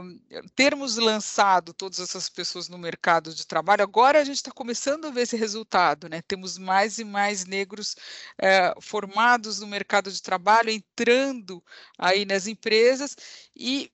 termos 0.56 0.96
lançado 0.96 1.74
todas 1.74 2.00
essas 2.00 2.28
pessoas 2.28 2.68
no 2.68 2.78
mercado 2.78 3.34
de 3.34 3.46
trabalho. 3.46 3.82
Agora 3.82 4.20
a 4.20 4.24
gente 4.24 4.36
está 4.36 4.50
começando 4.50 5.06
a 5.06 5.10
ver 5.10 5.22
esse 5.22 5.36
resultado, 5.36 6.08
né? 6.08 6.22
Temos 6.22 6.56
mais 6.58 6.98
e 6.98 7.04
mais 7.04 7.44
negros 7.44 7.96
é, 8.40 8.74
formados 8.80 9.60
no 9.60 9.66
mercado 9.66 10.10
de 10.10 10.22
trabalho, 10.22 10.70
entrando 10.70 11.62
aí 11.98 12.24
nas 12.24 12.46
empresas 12.46 13.16
e 13.54 13.92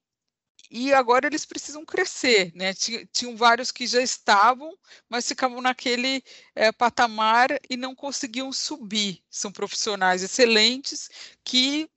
e 0.70 0.92
agora 0.92 1.26
eles 1.26 1.44
precisam 1.46 1.84
crescer, 1.84 2.50
né? 2.54 2.72
Tinham 3.12 3.36
vários 3.36 3.70
que 3.70 3.86
já 3.86 4.02
estavam, 4.02 4.76
mas 5.08 5.28
ficavam 5.28 5.60
naquele 5.60 6.22
é, 6.54 6.72
patamar 6.72 7.48
e 7.70 7.76
não 7.76 7.94
conseguiam 7.94 8.52
subir. 8.52 9.22
São 9.30 9.52
profissionais 9.52 10.22
excelentes 10.22 11.08
que 11.44 11.88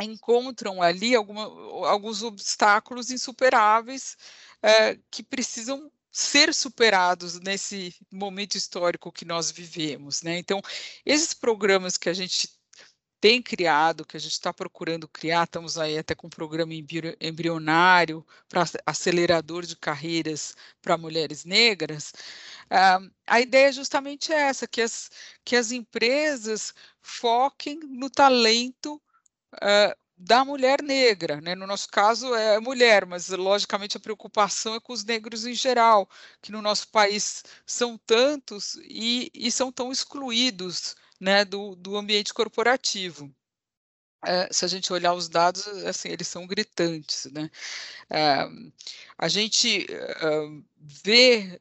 encontram 0.00 0.80
ali 0.82 1.14
alguma, 1.14 1.44
alguns 1.88 2.22
obstáculos 2.22 3.10
insuperáveis 3.10 4.16
é, 4.62 4.98
que 5.10 5.22
precisam 5.22 5.90
ser 6.10 6.54
superados 6.54 7.38
nesse 7.40 7.94
momento 8.10 8.56
histórico 8.56 9.12
que 9.12 9.24
nós 9.24 9.50
vivemos, 9.50 10.22
né? 10.22 10.38
Então, 10.38 10.60
esses 11.04 11.34
programas 11.34 11.96
que 11.96 12.08
a 12.08 12.14
gente 12.14 12.48
tem 13.20 13.42
criado, 13.42 14.04
que 14.04 14.16
a 14.16 14.20
gente 14.20 14.32
está 14.32 14.52
procurando 14.52 15.08
criar, 15.08 15.44
estamos 15.44 15.76
aí 15.76 15.98
até 15.98 16.14
com 16.14 16.28
um 16.28 16.30
programa 16.30 16.72
embrionário 17.20 18.24
para 18.48 18.64
acelerador 18.86 19.66
de 19.66 19.76
carreiras 19.76 20.54
para 20.80 20.96
mulheres 20.96 21.44
negras, 21.44 22.12
uh, 22.70 23.10
a 23.26 23.40
ideia 23.40 23.68
é 23.68 23.72
justamente 23.72 24.32
essa, 24.32 24.66
que 24.68 24.80
as, 24.80 25.10
que 25.44 25.56
as 25.56 25.72
empresas 25.72 26.72
foquem 27.00 27.80
no 27.80 28.08
talento 28.08 29.00
uh, 29.54 29.96
da 30.16 30.44
mulher 30.44 30.82
negra, 30.82 31.40
né? 31.40 31.54
No 31.54 31.66
nosso 31.66 31.88
caso 31.88 32.34
é 32.34 32.58
mulher, 32.58 33.06
mas 33.06 33.28
logicamente 33.28 33.96
a 33.96 34.00
preocupação 34.00 34.74
é 34.74 34.80
com 34.80 34.92
os 34.92 35.04
negros 35.04 35.46
em 35.46 35.54
geral, 35.54 36.08
que 36.42 36.50
no 36.50 36.60
nosso 36.60 36.88
país 36.88 37.44
são 37.64 37.96
tantos 37.96 38.74
e, 38.82 39.30
e 39.32 39.50
são 39.52 39.70
tão 39.70 39.92
excluídos 39.92 40.96
né, 41.20 41.44
do, 41.44 41.76
do 41.76 41.96
ambiente 41.96 42.34
corporativo. 42.34 43.32
É, 44.26 44.52
se 44.52 44.64
a 44.64 44.68
gente 44.68 44.92
olhar 44.92 45.14
os 45.14 45.28
dados, 45.28 45.66
assim, 45.84 46.08
eles 46.08 46.26
são 46.26 46.44
gritantes, 46.44 47.26
né? 47.26 47.48
É, 48.10 48.44
a 49.16 49.28
gente 49.28 49.86
vê 50.76 51.58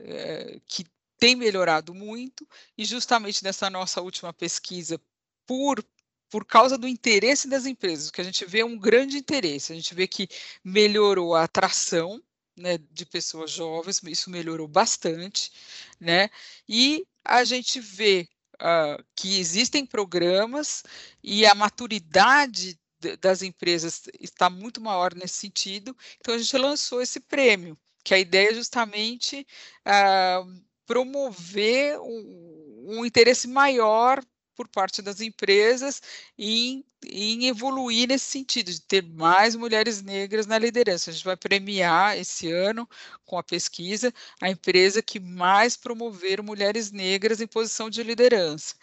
que 0.65 0.83
tem 1.19 1.35
melhorado 1.35 1.93
muito 1.93 2.47
e 2.77 2.85
justamente 2.85 3.43
nessa 3.43 3.69
nossa 3.69 4.01
última 4.01 4.33
pesquisa, 4.33 4.99
por 5.45 5.83
por 6.29 6.45
causa 6.45 6.77
do 6.77 6.87
interesse 6.87 7.47
das 7.47 7.65
empresas, 7.65 8.11
que 8.11 8.21
a 8.21 8.23
gente 8.23 8.45
vê 8.45 8.63
um 8.63 8.77
grande 8.77 9.17
interesse, 9.17 9.71
a 9.71 9.75
gente 9.75 9.93
vê 9.93 10.07
que 10.07 10.27
melhorou 10.63 11.35
a 11.35 11.43
atração 11.43 12.21
né, 12.57 12.77
de 12.91 13.05
pessoas 13.05 13.51
jovens, 13.51 14.01
isso 14.03 14.29
melhorou 14.29 14.67
bastante, 14.67 15.51
né? 15.99 16.29
E 16.67 17.05
a 17.23 17.43
gente 17.43 17.79
vê 17.79 18.27
uh, 18.55 19.03
que 19.15 19.39
existem 19.39 19.85
programas 19.85 20.83
e 21.23 21.45
a 21.45 21.53
maturidade 21.53 22.79
das 23.21 23.43
empresas 23.43 24.03
está 24.19 24.49
muito 24.49 24.81
maior 24.81 25.13
nesse 25.13 25.35
sentido, 25.35 25.95
então 26.19 26.33
a 26.33 26.37
gente 26.37 26.57
lançou 26.57 26.99
esse 26.99 27.19
prêmio, 27.19 27.77
que 28.03 28.13
a 28.13 28.19
ideia 28.19 28.49
é 28.49 28.55
justamente 28.55 29.45
uh, 29.85 30.61
promover 30.85 31.99
um, 31.99 32.85
um 32.87 33.05
interesse 33.05 33.47
maior 33.47 34.23
por 34.57 34.67
parte 34.67 35.01
das 35.01 35.21
empresas 35.21 36.01
em, 36.37 36.83
em 37.05 37.47
evoluir 37.47 38.07
nesse 38.07 38.25
sentido, 38.25 38.71
de 38.71 38.81
ter 38.81 39.03
mais 39.03 39.55
mulheres 39.55 40.01
negras 40.01 40.47
na 40.47 40.57
liderança. 40.57 41.11
A 41.11 41.13
gente 41.13 41.23
vai 41.23 41.37
premiar 41.37 42.17
esse 42.17 42.51
ano, 42.51 42.89
com 43.25 43.37
a 43.37 43.43
pesquisa, 43.43 44.11
a 44.41 44.49
empresa 44.49 45.01
que 45.01 45.19
mais 45.19 45.77
promover 45.77 46.41
mulheres 46.41 46.91
negras 46.91 47.39
em 47.39 47.47
posição 47.47 47.89
de 47.89 48.01
liderança. 48.03 48.75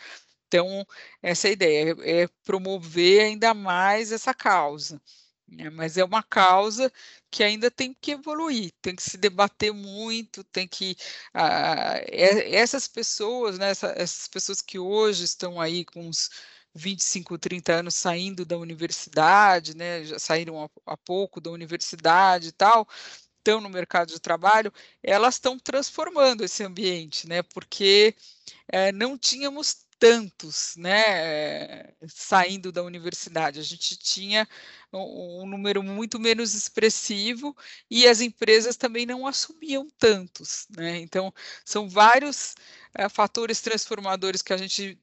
Então, 0.46 0.86
essa 1.22 1.48
é 1.48 1.50
a 1.50 1.52
ideia, 1.52 1.96
é, 2.00 2.22
é 2.22 2.28
promover 2.44 3.22
ainda 3.22 3.52
mais 3.52 4.12
essa 4.12 4.32
causa. 4.32 5.00
Né? 5.48 5.70
Mas 5.70 5.96
é 5.96 6.04
uma 6.04 6.22
causa 6.22 6.92
que 7.30 7.42
ainda 7.42 7.70
tem 7.70 7.94
que 8.00 8.12
evoluir, 8.12 8.72
tem 8.82 8.96
que 8.96 9.02
se 9.02 9.16
debater 9.16 9.72
muito, 9.72 10.42
tem 10.44 10.66
que 10.66 10.96
ah, 11.34 11.98
é, 12.06 12.54
essas 12.56 12.88
pessoas, 12.88 13.58
né, 13.58 13.70
essa, 13.70 13.88
essas 13.96 14.28
pessoas 14.28 14.60
que 14.60 14.78
hoje 14.78 15.24
estão 15.24 15.60
aí 15.60 15.84
com 15.84 16.08
uns 16.08 16.30
25, 16.74 17.38
30 17.38 17.72
anos 17.74 17.94
saindo 17.94 18.44
da 18.44 18.58
universidade, 18.58 19.76
né, 19.76 20.04
já 20.04 20.18
saíram 20.18 20.68
há, 20.86 20.96
pouco 20.96 21.40
da 21.40 21.50
universidade 21.50 22.48
e 22.48 22.52
tal, 22.52 22.88
estão 23.38 23.60
no 23.60 23.68
mercado 23.68 24.08
de 24.08 24.20
trabalho, 24.20 24.72
elas 25.02 25.34
estão 25.34 25.58
transformando 25.58 26.42
esse 26.44 26.64
ambiente, 26.64 27.28
né? 27.28 27.42
Porque 27.42 28.14
é, 28.68 28.90
não 28.92 29.18
tínhamos 29.18 29.83
tantos, 30.04 30.74
né, 30.76 31.94
saindo 32.06 32.70
da 32.70 32.82
universidade. 32.82 33.58
A 33.58 33.62
gente 33.62 33.96
tinha 33.96 34.46
um, 34.92 35.46
número 35.46 35.82
muito 35.82 36.20
menos 36.20 36.52
expressivo 36.52 37.56
e 37.90 38.06
as 38.06 38.20
empresas 38.20 38.76
também 38.76 39.06
não 39.06 39.26
assumiam 39.26 39.88
tantos, 39.98 40.66
né? 40.76 40.98
Então, 40.98 41.32
são 41.64 41.88
vários 41.88 42.54
é, 42.94 43.08
fatores 43.08 43.62
transformadores 43.62 44.42
que 44.42 44.52
a 44.52 44.58
gente 44.58 45.00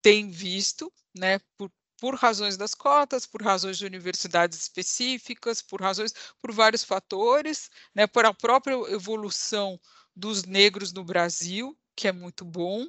tem 0.00 0.30
visto, 0.30 0.90
né, 1.14 1.38
por, 1.58 1.70
por 1.98 2.14
razões 2.14 2.56
das 2.56 2.74
cotas, 2.74 3.26
por 3.26 3.42
razões 3.42 3.76
de 3.76 3.84
universidades 3.84 4.58
específicas, 4.58 5.60
por 5.60 5.82
razões, 5.82 6.14
por 6.40 6.52
vários 6.52 6.82
fatores, 6.84 7.70
né, 7.94 8.06
por 8.06 8.24
a 8.24 8.32
própria 8.32 8.74
evolução 8.92 9.78
dos 10.16 10.44
negros 10.44 10.90
no 10.90 11.04
Brasil, 11.04 11.78
que 11.94 12.08
é 12.08 12.12
muito 12.12 12.46
bom, 12.46 12.88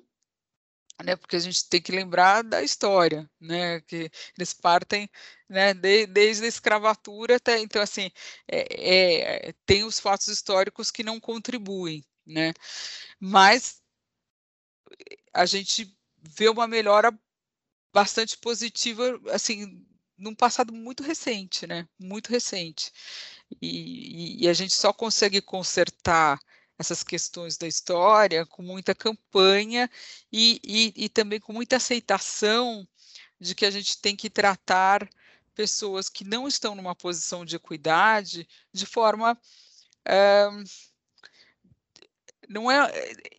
né, 1.03 1.15
porque 1.15 1.35
a 1.35 1.39
gente 1.39 1.67
tem 1.67 1.81
que 1.81 1.91
lembrar 1.91 2.43
da 2.43 2.62
história, 2.62 3.29
né, 3.39 3.81
que 3.81 4.12
eles 4.38 4.53
partem, 4.53 5.09
né, 5.47 5.73
de, 5.73 6.05
desde 6.07 6.45
a 6.45 6.47
escravatura 6.47 7.38
até, 7.38 7.59
então 7.59 7.81
assim, 7.81 8.12
é, 8.47 9.49
é, 9.49 9.53
tem 9.65 9.83
os 9.83 9.99
fatos 9.99 10.27
históricos 10.27 10.91
que 10.91 11.03
não 11.03 11.19
contribuem, 11.19 12.03
né, 12.25 12.53
mas 13.19 13.81
a 15.33 15.45
gente 15.45 15.95
vê 16.17 16.49
uma 16.49 16.67
melhora 16.67 17.17
bastante 17.93 18.38
positiva, 18.38 19.19
assim, 19.31 19.85
num 20.17 20.35
passado 20.35 20.73
muito 20.73 21.01
recente, 21.01 21.65
né, 21.65 21.88
muito 21.97 22.29
recente, 22.29 22.91
e, 23.62 24.43
e 24.43 24.49
a 24.49 24.53
gente 24.53 24.73
só 24.73 24.91
consegue 24.91 25.41
consertar 25.41 26.39
essas 26.80 27.04
questões 27.04 27.58
da 27.58 27.68
história 27.68 28.46
com 28.46 28.63
muita 28.63 28.96
campanha 28.96 29.89
e, 30.32 30.62
e, 30.63 31.06
e 31.06 31.10
também 31.10 31.39
com 31.39 31.52
muita 31.52 31.76
aceitação 31.76 32.88
de 33.38 33.54
que 33.54 33.65
a 33.65 33.72
gente 33.72 34.02
tem 34.02 34.15
que 34.15 34.30
tratar 34.30 35.08
pessoas 35.54 36.08
que 36.08 36.24
não 36.24 36.48
estão 36.48 36.74
numa 36.76 36.96
posição 36.96 37.44
de 37.44 37.58
equidade 37.58 38.48
de 38.72 38.86
forma 38.86 39.38
é, 40.06 40.48
não 42.48 42.72
é 42.72 42.89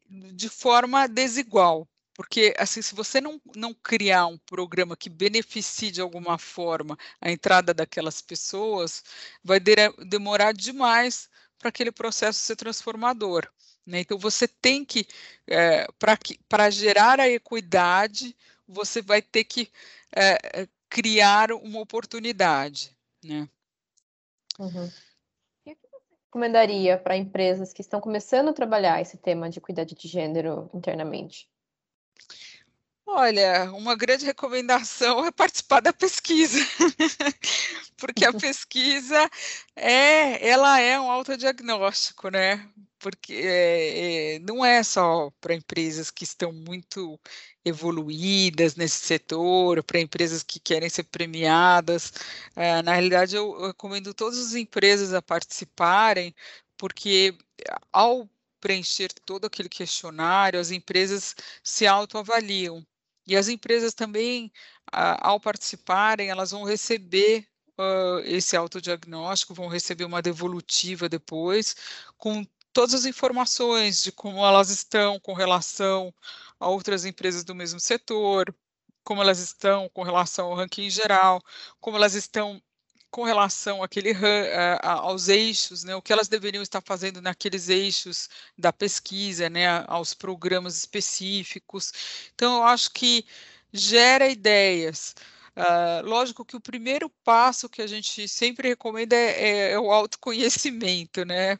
de 0.06 0.48
forma 0.50 1.08
desigual. 1.08 1.88
Porque 2.12 2.54
assim 2.58 2.82
se 2.82 2.94
você 2.94 3.22
não, 3.22 3.40
não 3.56 3.72
criar 3.72 4.26
um 4.26 4.36
programa 4.36 4.94
que 4.94 5.08
beneficie 5.08 5.90
de 5.90 6.02
alguma 6.02 6.36
forma 6.36 6.98
a 7.18 7.30
entrada 7.30 7.72
daquelas 7.72 8.20
pessoas 8.20 9.02
vai 9.42 9.58
de, 9.58 9.74
demorar 10.06 10.52
demais 10.52 11.29
para 11.60 11.68
aquele 11.68 11.92
processo 11.92 12.40
ser 12.40 12.56
transformador. 12.56 13.46
Né? 13.86 14.00
Então, 14.00 14.18
você 14.18 14.48
tem 14.48 14.84
que, 14.84 15.06
é, 15.46 15.86
para 16.48 16.70
gerar 16.70 17.20
a 17.20 17.28
equidade, 17.28 18.36
você 18.66 19.02
vai 19.02 19.20
ter 19.20 19.44
que 19.44 19.70
é, 20.14 20.66
criar 20.88 21.52
uma 21.52 21.80
oportunidade. 21.80 22.96
Né? 23.22 23.48
Uhum. 24.58 24.86
O 24.86 24.90
que 25.64 25.76
você 25.76 26.14
recomendaria 26.24 26.98
para 26.98 27.16
empresas 27.16 27.72
que 27.72 27.82
estão 27.82 28.00
começando 28.00 28.48
a 28.48 28.54
trabalhar 28.54 29.00
esse 29.00 29.16
tema 29.16 29.48
de 29.48 29.58
equidade 29.58 29.94
de 29.94 30.08
gênero 30.08 30.70
internamente? 30.74 31.48
Olha, 33.06 33.72
uma 33.72 33.96
grande 33.96 34.24
recomendação 34.24 35.24
é 35.26 35.32
participar 35.32 35.80
da 35.80 35.92
pesquisa, 35.92 36.58
porque 37.98 38.24
a 38.24 38.32
pesquisa 38.32 39.28
é, 39.74 40.48
ela 40.48 40.78
é 40.80 40.98
um 40.98 41.10
autodiagnóstico, 41.10 42.28
né? 42.30 42.70
Porque 43.00 43.32
é, 43.34 44.36
é, 44.36 44.38
não 44.40 44.64
é 44.64 44.82
só 44.84 45.30
para 45.40 45.54
empresas 45.54 46.10
que 46.10 46.22
estão 46.24 46.52
muito 46.52 47.18
evoluídas 47.64 48.76
nesse 48.76 49.04
setor, 49.04 49.82
para 49.82 49.98
empresas 50.00 50.42
que 50.44 50.60
querem 50.60 50.88
ser 50.88 51.04
premiadas. 51.04 52.12
É, 52.54 52.80
na 52.82 52.92
realidade, 52.92 53.34
eu, 53.34 53.52
eu 53.60 53.66
recomendo 53.68 54.14
todas 54.14 54.38
as 54.38 54.54
empresas 54.54 55.12
a 55.12 55.20
participarem, 55.20 56.32
porque 56.76 57.36
ao 57.92 58.28
preencher 58.60 59.12
todo 59.24 59.46
aquele 59.46 59.68
questionário, 59.68 60.60
as 60.60 60.70
empresas 60.70 61.34
se 61.62 61.86
autoavaliam. 61.86 62.86
E 63.30 63.36
as 63.36 63.46
empresas 63.46 63.94
também, 63.94 64.52
ao 64.90 65.38
participarem, 65.38 66.30
elas 66.30 66.50
vão 66.50 66.64
receber 66.64 67.46
uh, 67.78 68.18
esse 68.24 68.56
autodiagnóstico, 68.56 69.54
vão 69.54 69.68
receber 69.68 70.04
uma 70.04 70.20
devolutiva 70.20 71.08
depois, 71.08 71.76
com 72.18 72.44
todas 72.72 72.92
as 72.92 73.04
informações 73.04 74.02
de 74.02 74.10
como 74.10 74.44
elas 74.44 74.68
estão 74.70 75.20
com 75.20 75.32
relação 75.32 76.12
a 76.58 76.68
outras 76.68 77.04
empresas 77.04 77.44
do 77.44 77.54
mesmo 77.54 77.78
setor, 77.78 78.52
como 79.04 79.22
elas 79.22 79.38
estão 79.38 79.88
com 79.90 80.02
relação 80.02 80.48
ao 80.48 80.56
ranking 80.56 80.90
geral, 80.90 81.40
como 81.80 81.96
elas 81.96 82.14
estão 82.14 82.60
com 83.10 83.24
relação 83.24 83.82
àquele, 83.82 84.12
aos 84.82 85.28
eixos, 85.28 85.84
né, 85.84 85.94
o 85.94 86.02
que 86.02 86.12
elas 86.12 86.28
deveriam 86.28 86.62
estar 86.62 86.80
fazendo 86.80 87.20
naqueles 87.20 87.68
eixos 87.68 88.28
da 88.56 88.72
pesquisa, 88.72 89.50
né, 89.50 89.84
aos 89.88 90.14
programas 90.14 90.76
específicos. 90.76 91.92
Então, 92.34 92.58
eu 92.58 92.64
acho 92.64 92.90
que 92.92 93.24
gera 93.72 94.28
ideias. 94.28 95.14
Uh, 95.56 96.06
lógico 96.06 96.44
que 96.44 96.56
o 96.56 96.60
primeiro 96.60 97.10
passo 97.24 97.68
que 97.68 97.82
a 97.82 97.86
gente 97.86 98.28
sempre 98.28 98.68
recomenda 98.68 99.16
é, 99.16 99.70
é, 99.70 99.72
é 99.72 99.78
o 99.78 99.90
autoconhecimento, 99.90 101.24
né? 101.24 101.58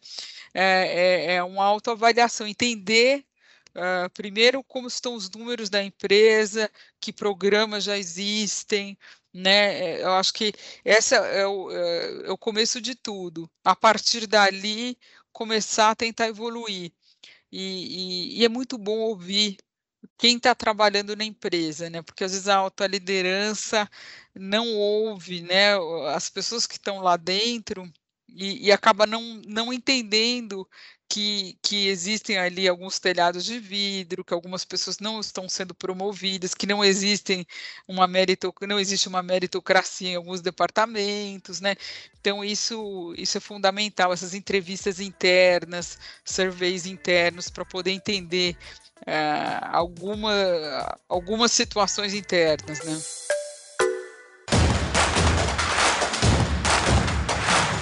É, 0.54 1.32
é, 1.32 1.34
é 1.34 1.42
uma 1.42 1.64
autoavaliação, 1.64 2.46
entender 2.46 3.24
Uh, 3.70 4.10
primeiro, 4.10 4.64
como 4.64 4.88
estão 4.88 5.14
os 5.14 5.30
números 5.30 5.70
da 5.70 5.82
empresa, 5.82 6.68
que 7.00 7.12
programas 7.12 7.84
já 7.84 7.96
existem, 7.96 8.98
né? 9.32 9.98
É, 10.00 10.02
eu 10.02 10.12
acho 10.12 10.32
que 10.32 10.52
esse 10.84 11.14
é 11.14 11.46
o, 11.46 11.70
é, 11.70 12.26
é 12.28 12.32
o 12.32 12.38
começo 12.38 12.80
de 12.80 12.94
tudo. 12.94 13.50
A 13.64 13.76
partir 13.76 14.26
dali, 14.26 14.98
começar 15.32 15.90
a 15.90 15.96
tentar 15.96 16.28
evoluir. 16.28 16.92
E, 17.52 18.36
e, 18.36 18.40
e 18.40 18.44
é 18.44 18.48
muito 18.48 18.78
bom 18.78 18.98
ouvir 19.00 19.58
quem 20.18 20.36
está 20.36 20.54
trabalhando 20.54 21.16
na 21.16 21.24
empresa, 21.24 21.90
né? 21.90 22.02
Porque 22.02 22.24
às 22.24 22.32
vezes 22.32 22.48
a 22.48 22.56
alta 22.56 22.86
liderança 22.86 23.88
não 24.34 24.68
ouve, 24.74 25.42
né? 25.42 25.74
As 26.14 26.30
pessoas 26.30 26.66
que 26.66 26.74
estão 26.74 27.00
lá 27.00 27.16
dentro 27.16 27.90
e, 28.34 28.66
e 28.66 28.72
acaba 28.72 29.06
não, 29.06 29.40
não 29.46 29.72
entendendo 29.72 30.66
que, 31.10 31.58
que 31.60 31.88
existem 31.88 32.38
ali 32.38 32.68
alguns 32.68 33.00
telhados 33.00 33.44
de 33.44 33.58
vidro, 33.58 34.24
que 34.24 34.32
algumas 34.32 34.64
pessoas 34.64 35.00
não 35.00 35.18
estão 35.18 35.48
sendo 35.48 35.74
promovidas, 35.74 36.54
que 36.54 36.68
não 36.68 36.84
existem 36.84 37.44
uma 37.88 38.06
merito, 38.06 38.54
não 38.62 38.78
existe 38.78 39.08
uma 39.08 39.20
meritocracia 39.20 40.10
em 40.10 40.14
alguns 40.14 40.40
departamentos, 40.40 41.60
né? 41.60 41.74
Então 42.20 42.44
isso 42.44 43.12
isso 43.18 43.36
é 43.38 43.40
fundamental, 43.40 44.12
essas 44.12 44.34
entrevistas 44.34 45.00
internas, 45.00 45.98
surveys 46.24 46.86
internos 46.86 47.50
para 47.50 47.64
poder 47.64 47.90
entender 47.90 48.56
uh, 49.00 49.66
alguma, 49.72 50.32
algumas 51.08 51.50
situações 51.50 52.14
internas, 52.14 52.84
né? 52.84 53.19